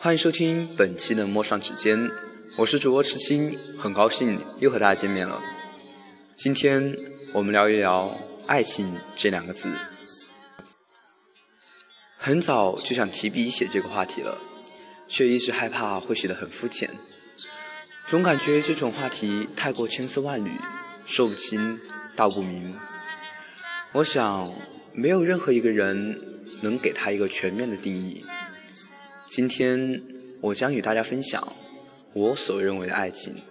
[0.00, 2.08] 欢迎收听本期的陌上指尖，
[2.56, 5.42] 我是主播赤心，很高兴又和大家见面了。
[6.36, 6.96] 今天
[7.32, 8.16] 我们聊一聊
[8.46, 9.68] 爱情这两个字。
[12.16, 14.38] 很早就想提笔写这个话题了，
[15.08, 16.88] 却一直害怕会写得很肤浅，
[18.06, 20.52] 总感觉这种话题太过千丝万缕，
[21.04, 21.76] 说不清
[22.14, 22.72] 道不明。
[23.90, 24.48] 我想，
[24.92, 28.24] 没有任何一个人能给他一个全面的定义。
[29.28, 30.02] 今天
[30.40, 31.52] 我将与大家分享
[32.14, 33.42] 我所认为的爱情。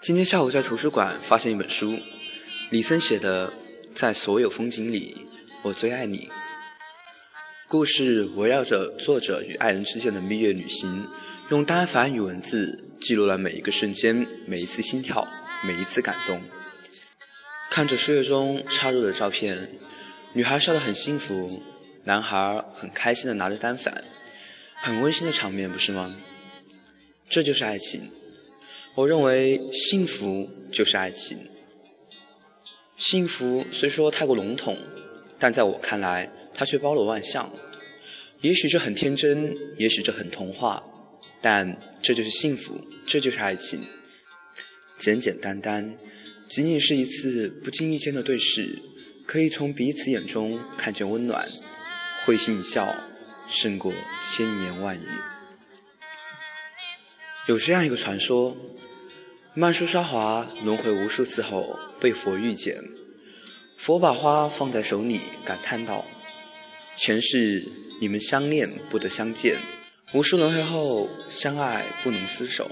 [0.00, 1.96] 今天下午在图书馆发现一本书，
[2.70, 3.50] 李森写的
[3.94, 5.28] 《在所有风景里，
[5.64, 6.28] 我最爱你》。
[7.68, 11.06] 故事围绕着作者与爱人之间的蜜月旅行，
[11.50, 15.28] 用单反与文字记录了每一个瞬间、每一次心跳、
[15.64, 16.42] 每一次感动。
[17.74, 19.70] 看着书页中插入的照片，
[20.34, 21.48] 女孩笑得很幸福，
[22.04, 24.04] 男孩很开心的拿着单反，
[24.74, 26.14] 很温馨的场面，不是吗？
[27.30, 28.10] 这就是爱情。
[28.94, 31.48] 我认为幸福就是爱情。
[32.98, 34.76] 幸福虽说太过笼统，
[35.38, 37.50] 但在我看来，它却包罗万象。
[38.42, 40.84] 也许这很天真，也许这很童话，
[41.40, 43.80] 但这就是幸福，这就是爱情。
[44.98, 45.96] 简简单单。
[46.52, 48.82] 仅仅是一次不经意间的对视，
[49.24, 51.48] 可以从彼此眼中看见温暖，
[52.26, 52.94] 会心一笑，
[53.48, 55.06] 胜过千言万语。
[57.46, 58.54] 有这样一个传说：
[59.54, 62.84] 曼殊沙华轮回无数次后被佛遇见，
[63.78, 66.04] 佛把花放在手里，感叹道
[66.94, 67.66] ：“前世
[68.02, 69.58] 你们相恋不得相见，
[70.12, 72.70] 无数轮回后相爱不能厮守。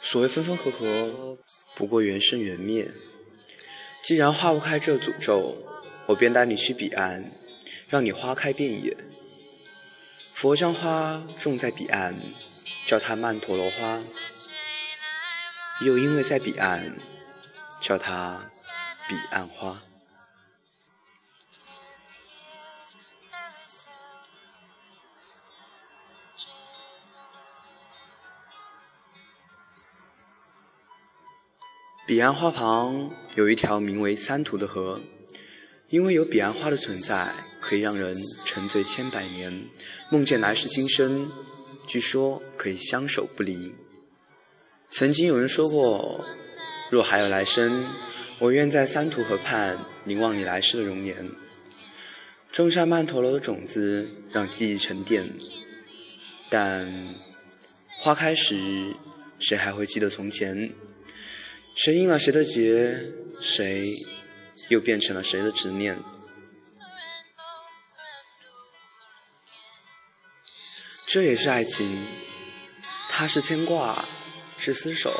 [0.00, 1.36] 所谓分分合合。”
[1.74, 2.90] 不过缘生缘灭，
[4.02, 5.62] 既然化不开这诅咒，
[6.06, 7.32] 我便带你去彼岸，
[7.88, 8.96] 让你花开遍野。
[10.32, 12.18] 佛将花种在彼岸，
[12.86, 13.98] 叫它曼陀罗花；
[15.82, 16.96] 又因为在彼岸，
[17.80, 18.50] 叫它
[19.08, 19.82] 彼岸花。
[32.10, 35.00] 彼岸花旁有一条名为三途的河，
[35.90, 38.12] 因为有彼岸花的存在，可以让人
[38.44, 39.68] 沉醉千百年，
[40.10, 41.30] 梦见来世今生，
[41.86, 43.76] 据说可以相守不离。
[44.88, 46.24] 曾经有人说过，
[46.90, 47.86] 若还有来生，
[48.40, 51.30] 我愿在三途河畔凝望你来世的容颜，
[52.50, 55.32] 种下曼陀罗的种子，让记忆沉淀。
[56.48, 56.92] 但
[58.00, 58.96] 花开时，
[59.38, 60.72] 谁还会记得从前？
[61.74, 63.88] 谁应了谁的劫，谁
[64.68, 65.98] 又变成了谁的执念？
[71.06, 72.06] 这也是爱情，
[73.08, 74.08] 它是牵挂，
[74.56, 75.12] 是厮守，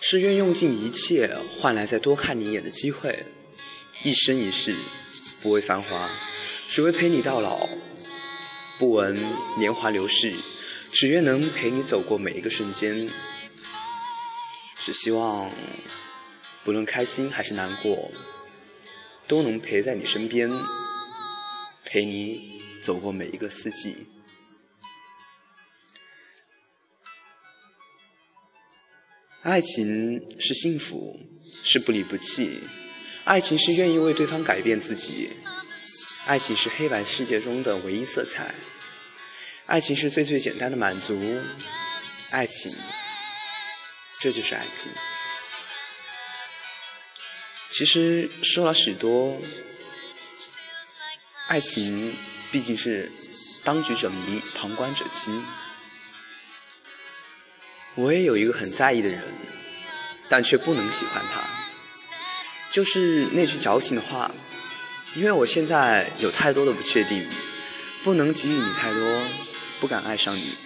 [0.00, 3.26] 是愿用尽一切换来再多看你一眼的机会。
[4.02, 4.74] 一生一世，
[5.40, 6.10] 不为繁华，
[6.68, 7.68] 只为陪你到老。
[8.78, 9.16] 不闻
[9.56, 10.34] 年华流逝，
[10.92, 13.08] 只愿能陪你走过每一个瞬间。
[14.84, 15.50] 只希望，
[16.62, 18.12] 不论开心还是难过，
[19.26, 20.50] 都能陪在你身边，
[21.86, 24.06] 陪你走过每一个四季。
[29.40, 31.18] 爱情是幸福，
[31.62, 32.60] 是不离不弃；
[33.24, 35.30] 爱情是愿意为对方改变自己；
[36.26, 38.52] 爱情是黑白世界中的唯一色彩；
[39.64, 41.14] 爱情是最最简单的满足；
[42.32, 42.78] 爱情。
[44.24, 44.90] 这就是爱情。
[47.70, 49.38] 其实说了许多，
[51.46, 52.16] 爱情
[52.50, 53.12] 毕竟是
[53.64, 55.44] 当局者迷，旁观者清。
[57.96, 59.22] 我也有一个很在意的人，
[60.30, 61.42] 但却不能喜欢他。
[62.72, 64.34] 就是那句矫情的话，
[65.16, 67.28] 因为我现在有太多的不确定，
[68.02, 69.22] 不能给予你太多，
[69.80, 70.56] 不敢爱上你，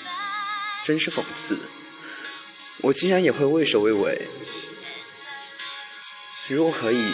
[0.85, 1.59] 真是讽刺。
[2.81, 4.29] 我竟然也会畏首畏尾，
[6.49, 7.13] 如果可以，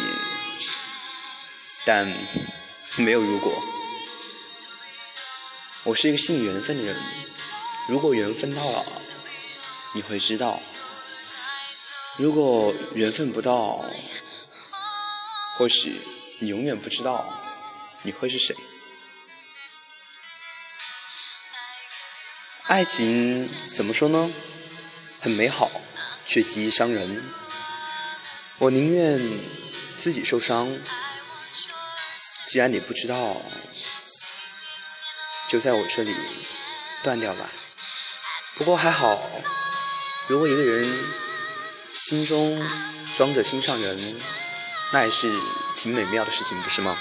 [1.87, 2.07] 但
[2.99, 3.51] 没有如果。
[5.85, 6.97] 我是一个信缘分的人，
[7.89, 8.87] 如果缘分到了，
[9.95, 10.61] 你会知道；
[12.19, 13.85] 如果缘分不到，
[15.57, 16.01] 或许
[16.41, 17.43] 你永远不知道
[18.03, 18.55] 你会是谁。
[22.67, 24.31] 爱情怎么说呢？
[25.25, 25.71] 很美好，
[26.27, 27.25] 却极易伤人。
[28.59, 29.19] 我宁愿
[29.97, 30.71] 自己受伤，
[32.47, 33.41] 既然你不知道，
[35.49, 36.15] 就在我这里
[37.03, 37.49] 断掉吧。
[38.57, 39.19] 不过还好，
[40.27, 40.87] 如果一个人
[41.89, 42.63] 心中
[43.17, 44.21] 装着心上人，
[44.93, 45.35] 那也是
[45.79, 46.95] 挺美妙的事情，不是吗？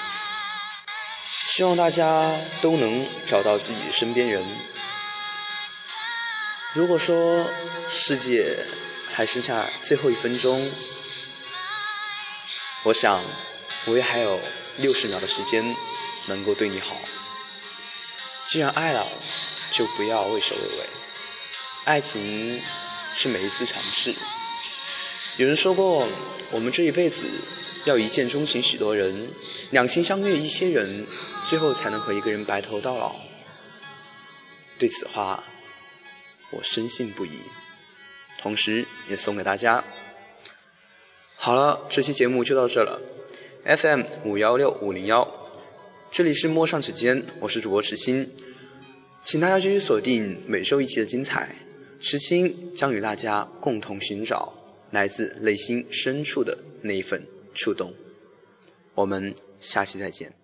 [1.27, 2.31] 希望大家
[2.61, 4.41] 都能找到自己身边人。
[6.73, 7.47] 如果说
[7.87, 8.57] 世界
[9.13, 10.59] 还剩下最后一分钟，
[12.85, 13.23] 我想
[13.85, 14.39] 我也还有
[14.77, 15.63] 六十秒的时间
[16.25, 16.97] 能够对你好。
[18.47, 19.07] 既然爱了，
[19.71, 20.89] 就不要畏首畏尾。
[21.85, 22.59] 爱情
[23.15, 24.11] 是每一次尝试。
[25.37, 26.07] 有人说过，
[26.49, 27.27] 我们这一辈子
[27.85, 29.31] 要一见钟情许多人，
[29.69, 31.05] 两情相悦一些人，
[31.47, 33.15] 最后才能和一个人白头到老。
[34.79, 35.43] 对此话，
[36.55, 37.31] 我深信不疑，
[38.39, 39.83] 同时也送给大家。
[41.35, 43.01] 好了，这期节目就到这了。
[43.65, 45.27] FM 五幺六五零幺，
[46.11, 48.29] 这里是陌上指尖，我是主播池鑫，
[49.25, 51.55] 请大家继续锁定每周一期的精彩，
[51.99, 54.59] 池鑫将与大家共同寻找。
[54.91, 57.95] 来自内心深处的那一份触动，
[58.93, 60.42] 我们下期再见。